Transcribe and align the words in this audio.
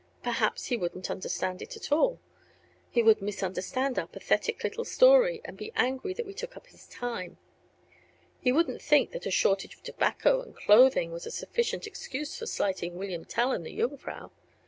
Perhaps 0.23 0.65
he 0.65 0.77
wouldn't 0.77 1.11
understand 1.11 1.61
it 1.61 1.77
at 1.77 1.91
all; 1.91 2.19
he 2.89 3.03
would 3.03 3.21
misunderstand 3.21 3.99
our 3.99 4.07
pathetic 4.07 4.63
little 4.63 4.83
story 4.83 5.41
and 5.45 5.55
be 5.55 5.71
angry 5.75 6.11
that 6.15 6.25
we 6.25 6.33
took 6.33 6.57
up 6.57 6.65
his 6.65 6.87
time. 6.87 7.37
He 8.39 8.51
wouldn't 8.51 8.81
think 8.81 9.11
that 9.11 9.27
a 9.27 9.29
shortage 9.29 9.75
of 9.75 9.83
tobacco 9.83 10.41
and 10.41 10.55
clothing 10.55 11.11
was 11.11 11.27
a 11.27 11.29
sufficient 11.31 11.85
excuse 11.85 12.35
for 12.35 12.47
slighting 12.47 12.95
William 12.95 13.25
Tell 13.25 13.51
and 13.51 13.63
the 13.63 13.77
Jungfrau. 13.77 14.31